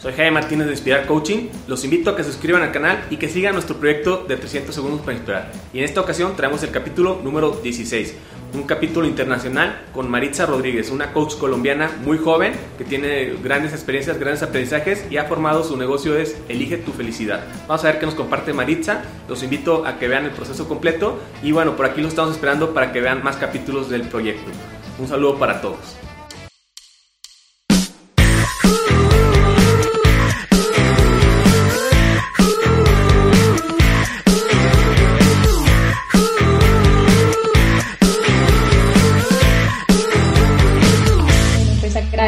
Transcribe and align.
Soy 0.00 0.14
Jaime 0.14 0.30
Martínez 0.30 0.66
de 0.66 0.72
Inspirar 0.72 1.06
Coaching. 1.06 1.48
Los 1.68 1.84
invito 1.84 2.08
a 2.08 2.16
que 2.16 2.24
se 2.24 2.32
suscriban 2.32 2.62
al 2.62 2.72
canal 2.72 3.04
y 3.10 3.18
que 3.18 3.28
sigan 3.28 3.52
nuestro 3.52 3.76
proyecto 3.76 4.24
de 4.26 4.38
300 4.38 4.74
segundos 4.74 5.00
para 5.02 5.12
inspirar. 5.12 5.52
Y 5.74 5.78
en 5.78 5.84
esta 5.84 6.00
ocasión 6.00 6.34
traemos 6.36 6.62
el 6.62 6.70
capítulo 6.70 7.20
número 7.22 7.50
16, 7.50 8.14
un 8.54 8.62
capítulo 8.62 9.06
internacional 9.06 9.82
con 9.92 10.10
Maritza 10.10 10.46
Rodríguez, 10.46 10.90
una 10.90 11.12
coach 11.12 11.34
colombiana 11.34 11.90
muy 12.02 12.16
joven 12.16 12.54
que 12.78 12.84
tiene 12.84 13.34
grandes 13.44 13.74
experiencias, 13.74 14.18
grandes 14.18 14.42
aprendizajes 14.42 15.04
y 15.10 15.18
ha 15.18 15.26
formado 15.26 15.64
su 15.64 15.76
negocio 15.76 16.16
es 16.16 16.34
Elige 16.48 16.78
tu 16.78 16.92
felicidad. 16.92 17.44
Vamos 17.68 17.84
a 17.84 17.88
ver 17.88 18.00
qué 18.00 18.06
nos 18.06 18.14
comparte 18.14 18.54
Maritza. 18.54 19.02
Los 19.28 19.42
invito 19.42 19.84
a 19.84 19.98
que 19.98 20.08
vean 20.08 20.24
el 20.24 20.30
proceso 20.30 20.66
completo 20.66 21.20
y 21.42 21.52
bueno, 21.52 21.76
por 21.76 21.84
aquí 21.84 22.00
los 22.00 22.12
estamos 22.12 22.32
esperando 22.32 22.72
para 22.72 22.90
que 22.90 23.02
vean 23.02 23.22
más 23.22 23.36
capítulos 23.36 23.90
del 23.90 24.08
proyecto. 24.08 24.50
Un 24.98 25.08
saludo 25.08 25.38
para 25.38 25.60
todos. 25.60 25.98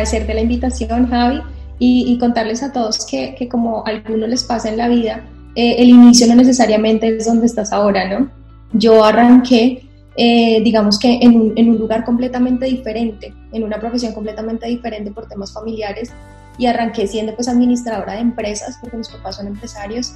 Agradecerte 0.03 0.35
la 0.35 0.41
invitación, 0.41 1.09
Javi, 1.09 1.41
y, 1.79 2.17
contarles 2.19 2.63
a 2.63 2.73
todos 2.73 3.07
que, 3.07 3.35
que, 3.37 3.49
como 3.49 3.85
a 3.85 3.91
algunos 3.91 4.29
les 4.29 4.45
pasa 4.45 4.69
en 4.69 4.77
la 4.77 4.89
vida, 4.89 5.25
eh, 5.57 5.77
el 5.79 5.89
inicio 5.89 6.27
no 6.29 6.37
necesariamente 6.37 7.17
es 7.17 7.27
donde 7.27 7.47
estás 7.47 7.73
ahora, 7.73 8.09
¿no? 8.09 8.31
Yo 8.73 9.05
arranqué, 9.05 9.85
eh, 10.17 10.61
digamos 10.63 10.99
que 10.99 11.19
en 11.21 11.37
un, 11.37 11.79
lugar 11.79 12.05
completamente 12.05 12.67
diferente, 12.67 13.35
en 13.53 13.65
una 13.65 13.81
profesión 13.81 14.13
completamente 14.13 14.69
diferente 14.69 15.11
por 15.11 15.27
temas 15.27 15.53
familiares, 15.53 16.13
y 16.59 16.67
arranqué 16.67 17.07
siendo 17.07 17.35
pues 17.35 17.49
administradora 17.49 18.15
de 18.15 18.21
empresas, 18.21 18.79
porque 18.81 18.97
mis 18.97 19.09
papás 19.09 19.37
son 19.37 19.47
empresarios. 19.47 20.15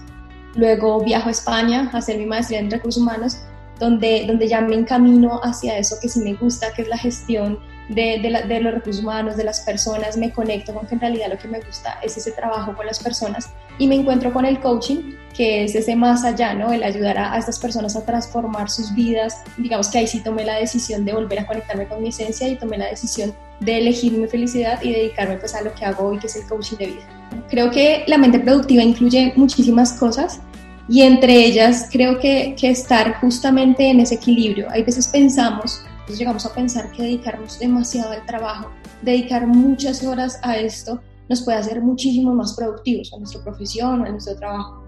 Luego 0.55 1.03
viajo 1.03 1.29
a 1.29 1.33
España 1.33 1.91
a 1.93 1.99
hacer 1.99 2.19
mi 2.19 2.27
maestría 2.27 2.61
en 2.61 2.71
recursos 2.71 3.03
humanos, 3.03 3.39
donde, 3.81 4.25
donde 4.27 4.47
ya 4.47 4.61
me 4.61 4.75
encamino 4.75 5.41
hacia 5.43 5.79
eso 5.79 5.97
que 6.01 6.09
sí 6.09 6.21
me 6.21 6.35
gusta, 6.35 6.73
que 6.75 6.83
es 6.83 6.89
la 6.89 6.99
gestión 6.99 7.59
de, 7.89 8.45
de, 8.49 8.61
los 8.61 8.75
recursos 8.75 9.03
humanos, 9.03 9.37
de 9.37 9.45
las 9.45 9.61
personas, 9.61 10.17
me 10.17 10.33
conecto 10.33 10.75
con 10.75 10.87
que 10.87 10.95
en 10.95 11.01
realidad 11.01 11.29
lo 11.31 11.39
que 11.39 11.49
me 11.49 11.61
gusta 11.61 11.99
es 12.03 12.17
ese 12.17 12.33
trabajo 12.33 12.75
con 12.75 12.85
las 12.87 12.99
personas 12.99 13.51
y 13.79 13.87
me 13.87 13.95
encuentro 13.95 14.33
con 14.33 14.45
el 14.45 14.59
coaching, 14.61 15.15
que 15.35 15.65
es 15.65 15.75
ese 15.75 15.95
más 15.95 16.25
allá, 16.25 16.55
¿no? 16.55 16.73
El 16.73 16.83
ayudar 16.83 17.19
a, 17.19 17.37
estas 17.39 17.59
personas 17.59 17.95
a 17.95 18.05
transformar 18.05 18.71
sus 18.71 18.95
vidas. 18.95 19.43
Digamos 19.57 19.89
que 19.89 19.99
ahí 19.99 20.07
sí 20.07 20.21
tomé 20.21 20.45
la 20.45 20.57
decisión 20.57 21.05
de 21.05 21.13
volver 21.13 21.41
a 21.41 21.47
conectarme 21.47 21.87
con 21.87 22.03
mi 22.03 22.09
esencia 22.09 22.49
y 22.49 22.57
tomé 22.57 22.79
la 22.79 22.87
decisión 22.87 23.35
de 23.61 23.79
elegir 23.79 24.13
mi 24.13 24.27
felicidad 24.27 24.83
y 24.83 24.93
dedicarme 24.93 25.37
pues 25.37 25.55
a 25.55 25.63
lo 25.63 25.73
que 25.75 25.85
hago 25.85 26.09
hoy, 26.09 26.19
que 26.19 26.27
es 26.27 26.37
el 26.37 26.47
coaching 26.49 26.77
de 26.79 26.87
vida. 26.87 27.03
Creo 27.49 27.71
que 27.71 28.05
la 28.07 28.19
mente 28.19 28.41
productiva 28.41 28.83
incluye 28.83 29.33
muchísimas 29.37 29.93
cosas 29.93 30.41
y 30.89 31.03
entre 31.03 31.45
ellas 31.45 31.89
creo 31.91 32.19
que, 32.19 32.57
que 32.59 32.71
estar 32.71 33.21
justamente 33.21 33.91
en 33.91 34.01
ese 34.01 34.17
equilibrio. 34.17 34.69
Hay 34.71 34.83
veces 34.83 35.07
pensamos 35.09 35.85
entonces 36.07 36.21
llegamos 36.21 36.47
a 36.47 36.55
pensar 36.55 36.93
que 36.93 37.03
dedicarnos 37.03 37.59
demasiado 37.59 38.13
al 38.13 38.25
trabajo, 38.27 38.71
dedicar 39.03 39.45
muchas 39.49 40.05
horas 40.05 40.39
a 40.45 40.57
esto, 40.57 41.01
nos 41.29 41.43
puede 41.43 41.59
hacer 41.59 41.83
muchísimo 41.83 42.33
más 42.33 42.55
productivos 42.55 43.13
a 43.13 43.19
nuestra 43.19 43.43
profesión 43.43 44.07
a 44.07 44.11
nuestro 44.11 44.37
trabajo. 44.37 44.85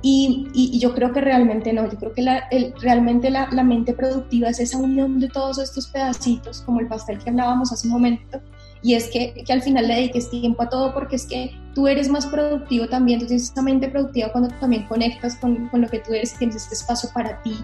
Y, 0.00 0.48
y, 0.54 0.78
yo 0.80 0.94
creo 0.94 1.12
que 1.12 1.20
realmente 1.20 1.74
no, 1.74 1.88
yo 1.88 1.98
creo 1.98 2.12
que 2.14 2.22
la, 2.22 2.38
el, 2.50 2.72
realmente 2.80 3.30
la, 3.30 3.50
la, 3.52 3.62
mente 3.62 3.92
productiva 3.92 4.48
es 4.48 4.60
esa 4.60 4.78
unión 4.78 5.20
de 5.20 5.28
todos 5.28 5.58
estos 5.58 5.88
pedacitos, 5.88 6.62
como 6.62 6.80
el 6.80 6.88
pastel 6.88 7.18
que 7.18 7.30
hablábamos 7.30 7.70
hace 7.70 7.86
un 7.86 7.92
momento, 7.92 8.40
y 8.82 8.94
es 8.94 9.10
que, 9.10 9.44
que 9.46 9.52
al 9.52 9.62
final 9.62 9.86
le 9.86 9.94
dediques 9.94 10.30
tiempo 10.30 10.62
a 10.62 10.70
todo 10.70 10.92
porque 10.92 11.16
es 11.16 11.26
que 11.26 11.52
tú 11.74 11.86
eres 11.86 12.08
más 12.08 12.26
productivo 12.26 12.88
también, 12.88 13.20
tú 13.20 13.26
tienes 13.26 13.50
esa 13.50 13.62
mente 13.62 13.90
productiva 13.90 14.32
cuando 14.32 14.48
también 14.58 14.88
conectas 14.88 15.36
con, 15.36 15.68
con 15.68 15.82
lo 15.82 15.88
que 15.88 16.00
tú 16.00 16.14
eres, 16.14 16.34
tienes 16.36 16.56
este 16.56 16.74
espacio 16.74 17.10
para 17.14 17.40
ti, 17.42 17.54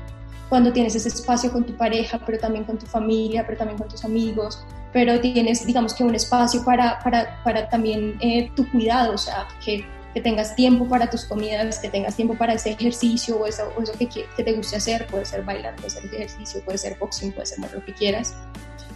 cuando 0.48 0.72
tienes 0.72 0.94
ese 0.94 1.08
espacio 1.08 1.52
con 1.52 1.64
tu 1.64 1.76
pareja, 1.76 2.20
pero 2.24 2.38
también 2.38 2.64
con 2.64 2.78
tu 2.78 2.86
familia, 2.86 3.44
pero 3.46 3.58
también 3.58 3.78
con 3.78 3.88
tus 3.88 4.04
amigos, 4.04 4.64
pero 4.92 5.20
tienes, 5.20 5.66
digamos 5.66 5.94
que 5.94 6.04
un 6.04 6.14
espacio 6.14 6.64
para, 6.64 6.98
para, 7.00 7.42
para 7.44 7.68
también 7.68 8.16
eh, 8.20 8.50
tu 8.56 8.70
cuidado, 8.70 9.14
o 9.14 9.18
sea, 9.18 9.46
que, 9.64 9.84
que, 10.14 10.20
tengas 10.20 10.56
tiempo 10.56 10.88
para 10.88 11.10
tus 11.10 11.24
comidas, 11.24 11.78
que 11.78 11.88
tengas 11.88 12.16
tiempo 12.16 12.34
para 12.34 12.54
ese 12.54 12.70
ejercicio 12.70 13.38
o 13.38 13.46
eso, 13.46 13.70
o 13.76 13.82
eso 13.82 13.92
que, 13.92 14.08
que, 14.08 14.42
te 14.42 14.52
guste 14.52 14.76
hacer, 14.76 15.06
puede 15.06 15.24
ser 15.24 15.44
bailar, 15.44 15.76
puede 15.76 15.90
ser 15.90 16.04
ejercicio, 16.06 16.60
puede 16.64 16.78
ser 16.78 16.96
boxing, 16.98 17.32
puede 17.32 17.46
ser 17.46 17.58
lo 17.72 17.84
que 17.84 17.92
quieras. 17.92 18.34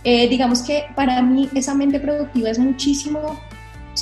Eh, 0.04 0.28
digamos 0.28 0.62
que 0.62 0.86
para 0.96 1.22
mí 1.22 1.48
esa 1.54 1.74
mente 1.74 2.00
productiva 2.00 2.50
es 2.50 2.58
muchísimo 2.58 3.41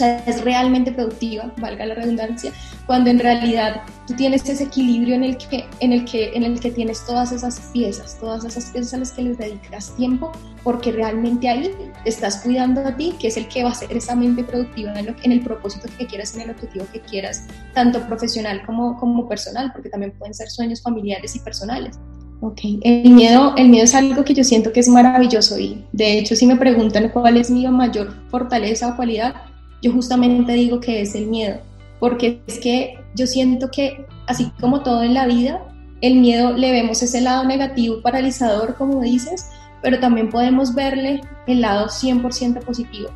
sea, 0.01 0.19
es 0.27 0.43
realmente 0.43 0.93
productiva, 0.93 1.53
valga 1.59 1.87
la 1.87 1.95
redundancia, 1.95 2.53
cuando 2.87 3.11
en 3.11 3.19
realidad 3.19 3.83
tú 4.07 4.15
tienes 4.15 4.49
ese 4.49 4.65
equilibrio 4.65 5.15
en 5.15 5.25
el 5.25 5.37
que, 5.37 5.67
en 5.81 5.93
el 5.93 6.05
que, 6.05 6.33
en 6.35 6.43
el 6.43 6.59
que 6.59 6.71
tienes 6.71 7.05
todas 7.07 7.33
esas 7.33 7.61
piezas, 7.73 8.19
todas 8.19 8.45
esas 8.45 8.65
piezas 8.71 8.95
a 8.95 8.99
las 8.99 9.13
que 9.13 9.23
les 9.23 9.39
dedicas 9.39 9.95
tiempo, 9.97 10.33
porque 10.65 10.93
realmente 10.93 11.49
ahí 11.49 11.71
estás 12.05 12.39
cuidando 12.43 12.81
a 12.87 12.97
ti, 12.97 13.15
que 13.19 13.29
es 13.29 13.37
el 13.37 13.47
que 13.49 13.63
va 13.63 13.71
a 13.71 13.75
ser 13.75 13.97
esa 13.97 14.15
mente 14.17 14.43
productiva 14.43 14.93
en, 14.99 15.15
en 15.23 15.33
el 15.33 15.41
propósito 15.41 15.89
que 15.99 16.07
quieras, 16.07 16.35
en 16.35 16.43
el 16.43 16.51
objetivo 16.51 16.87
que 16.93 17.01
quieras, 17.01 17.47
tanto 17.75 18.01
profesional 18.07 18.63
como, 18.67 18.99
como 18.99 19.29
personal, 19.29 19.71
porque 19.73 19.89
también 19.89 20.13
pueden 20.19 20.35
ser 20.35 20.51
sueños 20.51 20.83
familiares 20.83 21.37
y 21.37 21.41
personales. 21.41 21.99
Ok, 22.43 22.61
el 22.83 23.11
miedo, 23.11 23.55
el 23.57 23.69
miedo 23.69 23.85
es 23.85 23.95
algo 23.95 24.25
que 24.25 24.33
yo 24.33 24.45
siento 24.45 24.73
que 24.73 24.81
es 24.81 24.89
maravilloso 24.89 25.59
y 25.59 25.85
de 25.93 26.19
hecho 26.19 26.35
si 26.35 26.47
me 26.47 26.57
preguntan 26.57 27.11
cuál 27.11 27.37
es 27.37 27.51
mi 27.51 27.69
mayor 27.69 28.15
fortaleza 28.31 28.89
o 28.89 28.97
cualidad, 28.97 29.35
yo 29.83 29.93
justamente 29.93 30.53
digo 30.53 30.81
que 30.81 31.01
es 31.01 31.15
el 31.15 31.27
miedo, 31.27 31.61
porque 31.99 32.41
es 32.47 32.59
que 32.59 32.99
yo 33.15 33.27
siento 33.27 33.71
que 33.71 34.07
así 34.27 34.53
como 34.61 34.83
todo 34.83 35.03
en 35.03 35.15
la 35.15 35.27
vida, 35.27 35.61
el 36.01 36.17
miedo 36.17 36.53
le 36.53 36.71
vemos 36.71 37.03
ese 37.03 37.21
lado 37.21 37.45
negativo, 37.45 38.01
paralizador, 38.03 38.77
como 38.77 39.03
dices, 39.03 39.51
pero 39.83 39.99
también 39.99 40.31
podemos 40.31 40.75
verle 40.75 41.21
el 41.47 41.61
lado 41.61 41.89
100% 41.89 42.63
positivo. 42.65 43.11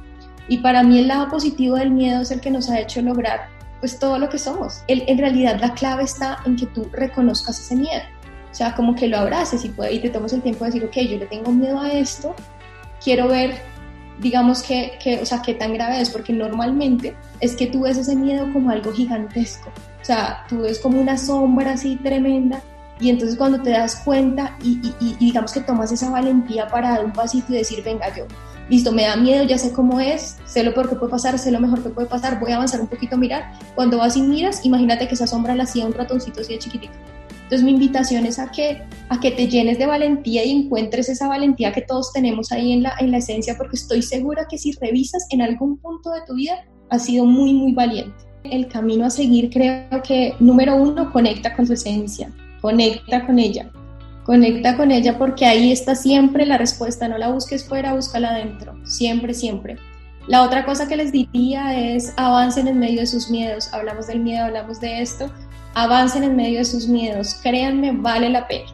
Y 0.49 0.59
para 0.59 0.83
mí 0.83 0.99
el 0.99 1.09
lado 1.09 1.29
positivo 1.29 1.77
del 1.77 1.91
miedo 1.91 2.23
es 2.23 2.31
el 2.31 2.41
que 2.41 2.51
nos 2.51 2.69
ha 2.69 2.81
hecho 2.81 3.01
lograr 3.01 3.49
pues 3.81 3.99
todo 3.99 4.19
lo 4.19 4.29
que 4.29 4.39
somos. 4.39 4.83
El, 4.89 5.05
en 5.07 5.19
realidad 5.19 5.59
la 5.61 5.75
clave 5.75 6.05
está 6.05 6.39
en 6.47 6.57
que 6.57 6.67
tú 6.67 6.87
reconozcas 6.93 7.61
ese 7.61 7.77
miedo. 7.77 8.03
O 8.51 8.55
sea, 8.55 8.75
como 8.75 8.95
que 8.95 9.09
lo 9.09 9.19
abraces 9.19 9.65
y, 9.65 9.75
y 9.91 9.99
te 9.99 10.11
tomes 10.11 10.33
el 10.33 10.43
tiempo 10.43 10.65
de 10.65 10.71
decir, 10.71 10.85
ok, 10.85 11.11
yo 11.11 11.19
le 11.19 11.27
tengo 11.27 11.51
miedo 11.51 11.81
a 11.81 11.93
esto, 11.93 12.35
quiero 13.03 13.29
ver 13.29 13.61
digamos 14.25 14.63
que, 14.63 14.99
que, 15.03 15.21
o 15.21 15.27
sea, 15.27 15.43
qué 15.43 15.53
tan 15.53 15.75
grave 15.75 16.01
es, 16.01 16.09
porque 16.09 16.33
normalmente 16.33 17.15
es 17.41 17.55
que 17.55 17.67
tú 17.67 17.83
ves 17.83 17.99
ese 17.99 18.17
miedo 18.17 18.51
como 18.55 18.71
algo 18.71 18.91
gigantesco, 18.91 19.69
o 19.69 20.05
sea, 20.05 20.47
tú 20.49 20.63
ves 20.63 20.79
como 20.79 20.99
una 20.99 21.19
sombra 21.19 21.73
así 21.73 21.97
tremenda 21.97 22.63
y 22.99 23.11
entonces 23.11 23.37
cuando 23.37 23.61
te 23.61 23.71
das 23.71 23.97
cuenta 23.97 24.57
y, 24.63 24.81
y, 24.99 25.15
digamos 25.17 25.53
que 25.53 25.61
tomas 25.61 25.93
esa 25.93 26.09
valentía 26.09 26.67
para 26.69 26.93
dar 26.93 27.05
un 27.05 27.13
pasito 27.13 27.53
y 27.53 27.59
decir, 27.59 27.85
venga 27.85 28.07
yo, 28.17 28.25
listo, 28.71 28.93
me 28.93 29.03
da 29.03 29.15
miedo, 29.17 29.45
ya 29.45 29.59
sé 29.59 29.73
cómo 29.73 30.01
es, 30.01 30.39
sé 30.47 30.65
lo 30.65 30.73
peor 30.73 30.89
que 30.89 30.97
puede 30.97 31.11
pasar, 31.11 31.39
sé 31.39 31.51
lo 31.51 31.61
mejor 31.61 31.83
que 31.83 31.91
puede 31.91 32.09
pasar, 32.09 32.41
voy 32.41 32.53
a 32.53 32.57
avanzar 32.57 32.81
un 32.81 32.87
poquito 32.87 33.19
mirar, 33.19 33.53
cuando 33.75 33.99
vas 33.99 34.17
y 34.17 34.23
miras, 34.23 34.65
imagínate 34.65 35.07
que 35.07 35.15
esa 35.17 35.27
sombra 35.27 35.55
la 35.55 35.65
hacía 35.65 35.85
un 35.85 35.93
ratoncito 35.93 36.41
así 36.41 36.55
de 36.55 36.61
chiquitito 36.61 36.95
entonces 37.45 37.63
mi 37.63 37.73
invitación 37.73 38.25
es 38.25 38.39
a 38.39 38.51
que, 38.51 38.83
a 39.11 39.21
que 39.21 39.31
te 39.31 39.47
llenes 39.49 39.79
de 39.79 39.87
valentía 39.87 40.45
y 40.45 40.51
encuentres 40.51 41.11
esa 41.11 41.29
valentía 41.29 41.73
que 41.73 41.83
todos 41.83 42.11
tenemos 42.13 42.51
ahí 42.53 42.73
en 42.73 42.83
la, 42.83 42.95
en 42.99 43.11
la 43.11 43.19
esencia, 43.19 43.57
porque 43.59 43.77
estoy 43.77 44.01
segura 44.01 44.47
que 44.49 44.57
si 44.57 44.73
revisas 44.73 45.27
en 45.31 45.43
algún 45.43 45.77
punto 45.77 46.11
de 46.11 46.21
tu 46.27 46.35
vida, 46.35 46.65
has 46.89 47.05
sido 47.05 47.27
muy, 47.27 47.53
muy 47.53 47.73
valiente. 47.73 48.15
El 48.45 48.69
camino 48.69 49.05
a 49.05 49.11
seguir 49.11 49.51
creo 49.51 50.03
que, 50.03 50.35
número 50.41 50.75
uno, 50.75 51.13
conecta 51.13 51.55
con 51.55 51.67
tu 51.67 51.75
esencia, 51.75 52.33
conecta 52.63 53.27
con 53.27 53.39
ella, 53.39 53.71
conecta 54.25 54.77
con 54.77 54.91
ella 54.91 55.19
porque 55.19 55.45
ahí 55.45 55.71
está 55.71 55.95
siempre 55.95 56.47
la 56.47 56.57
respuesta, 56.57 57.09
no 57.09 57.19
la 57.19 57.29
busques 57.29 57.65
fuera, 57.65 57.95
búscala 57.95 58.31
adentro, 58.31 58.75
siempre, 58.85 59.35
siempre. 59.35 59.77
La 60.27 60.43
otra 60.43 60.65
cosa 60.65 60.89
que 60.89 60.97
les 60.97 61.13
diría 61.13 61.79
es 61.79 62.15
avancen 62.17 62.67
en 62.69 62.79
medio 62.79 63.01
de 63.01 63.07
sus 63.07 63.29
miedos, 63.29 63.73
hablamos 63.75 64.07
del 64.07 64.21
miedo, 64.21 64.47
hablamos 64.47 64.81
de 64.81 65.03
esto, 65.03 65.31
avancen 65.75 66.25
en 66.25 66.37
medio 66.37 66.59
de 66.59 66.65
sus 66.65 66.89
miedos, 66.89 67.35
créanme, 67.43 67.93
vale 67.93 68.31
la 68.31 68.47
pena. 68.47 68.71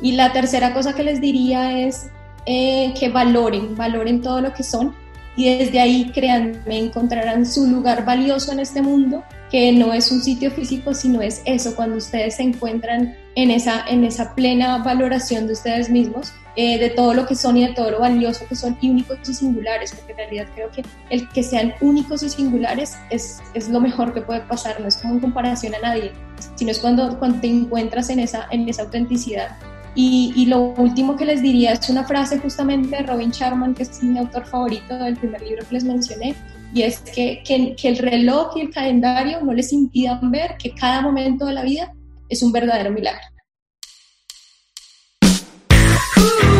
Y 0.00 0.12
la 0.12 0.32
tercera 0.32 0.72
cosa 0.72 0.94
que 0.94 1.02
les 1.02 1.20
diría 1.20 1.78
es 1.86 2.10
eh, 2.46 2.94
que 2.98 3.08
valoren, 3.08 3.76
valoren 3.76 4.22
todo 4.22 4.40
lo 4.40 4.52
que 4.54 4.62
son 4.62 4.94
y 5.38 5.56
desde 5.56 5.78
ahí, 5.78 6.10
créanme, 6.12 6.78
encontrarán 6.78 7.46
su 7.46 7.68
lugar 7.68 8.04
valioso 8.04 8.50
en 8.50 8.58
este 8.58 8.82
mundo, 8.82 9.22
que 9.52 9.70
no 9.70 9.92
es 9.92 10.10
un 10.10 10.20
sitio 10.20 10.50
físico, 10.50 10.94
sino 10.94 11.22
es 11.22 11.42
eso, 11.44 11.76
cuando 11.76 11.96
ustedes 11.96 12.34
se 12.36 12.42
encuentran 12.42 13.14
en 13.36 13.52
esa, 13.52 13.84
en 13.86 14.02
esa 14.02 14.34
plena 14.34 14.78
valoración 14.78 15.46
de 15.46 15.52
ustedes 15.52 15.90
mismos, 15.90 16.32
eh, 16.60 16.76
de 16.76 16.90
todo 16.90 17.14
lo 17.14 17.24
que 17.24 17.36
son 17.36 17.56
y 17.56 17.64
de 17.64 17.72
todo 17.72 17.88
lo 17.88 18.00
valioso 18.00 18.44
que 18.48 18.56
son 18.56 18.76
y 18.80 18.90
únicos 18.90 19.16
y 19.28 19.32
singulares, 19.32 19.92
porque 19.92 20.10
en 20.10 20.18
realidad 20.18 20.48
creo 20.56 20.68
que 20.72 20.82
el 21.08 21.28
que 21.28 21.44
sean 21.44 21.72
únicos 21.80 22.24
y 22.24 22.28
singulares 22.28 22.98
es, 23.10 23.40
es 23.54 23.68
lo 23.68 23.80
mejor 23.80 24.12
que 24.12 24.22
puede 24.22 24.40
pasar, 24.40 24.80
no 24.80 24.88
es 24.88 24.96
como 24.96 25.14
en 25.14 25.20
comparación 25.20 25.76
a 25.76 25.78
nadie, 25.78 26.10
sino 26.56 26.72
es 26.72 26.80
cuando, 26.80 27.16
cuando 27.20 27.38
te 27.38 27.46
encuentras 27.46 28.10
en 28.10 28.18
esa, 28.18 28.48
en 28.50 28.68
esa 28.68 28.82
autenticidad. 28.82 29.56
Y, 29.94 30.32
y, 30.34 30.46
lo 30.46 30.74
último 30.74 31.14
que 31.14 31.26
les 31.26 31.42
diría 31.42 31.74
es 31.74 31.88
una 31.90 32.02
frase 32.02 32.40
justamente 32.40 32.96
de 32.96 33.02
Robin 33.04 33.30
Sharman, 33.30 33.72
que 33.72 33.84
es 33.84 34.02
mi 34.02 34.18
autor 34.18 34.44
favorito 34.44 34.98
del 34.98 35.16
primer 35.16 35.40
libro 35.42 35.64
que 35.64 35.74
les 35.76 35.84
mencioné, 35.84 36.34
y 36.74 36.82
es 36.82 36.98
que, 36.98 37.40
que, 37.46 37.76
que, 37.76 37.88
el 37.88 37.98
reloj 37.98 38.56
y 38.56 38.62
el 38.62 38.70
calendario 38.70 39.40
no 39.42 39.52
les 39.52 39.72
impidan 39.72 40.28
ver 40.32 40.56
que 40.58 40.74
cada 40.74 41.02
momento 41.02 41.46
de 41.46 41.52
la 41.52 41.62
vida 41.62 41.94
es 42.28 42.42
un 42.42 42.50
verdadero 42.50 42.90
milagro. 42.90 43.37
Ooh. 46.20 46.57